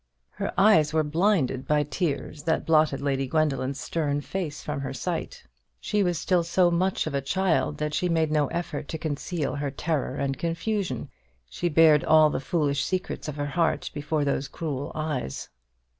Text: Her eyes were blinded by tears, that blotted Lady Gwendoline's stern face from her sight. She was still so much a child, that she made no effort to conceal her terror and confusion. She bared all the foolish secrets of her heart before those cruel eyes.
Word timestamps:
Her 0.31 0.51
eyes 0.57 0.93
were 0.93 1.03
blinded 1.03 1.67
by 1.67 1.83
tears, 1.83 2.41
that 2.41 2.65
blotted 2.65 3.01
Lady 3.01 3.27
Gwendoline's 3.27 3.79
stern 3.79 4.21
face 4.21 4.63
from 4.63 4.79
her 4.79 4.95
sight. 4.95 5.43
She 5.79 6.01
was 6.01 6.17
still 6.17 6.43
so 6.43 6.71
much 6.71 7.05
a 7.05 7.21
child, 7.21 7.77
that 7.77 7.93
she 7.93 8.09
made 8.09 8.31
no 8.31 8.47
effort 8.47 8.87
to 8.87 8.97
conceal 8.97 9.53
her 9.57 9.69
terror 9.69 10.15
and 10.15 10.39
confusion. 10.39 11.11
She 11.51 11.69
bared 11.69 12.03
all 12.03 12.31
the 12.31 12.39
foolish 12.39 12.83
secrets 12.83 13.27
of 13.27 13.35
her 13.35 13.45
heart 13.45 13.91
before 13.93 14.25
those 14.25 14.47
cruel 14.47 14.91
eyes. 14.95 15.49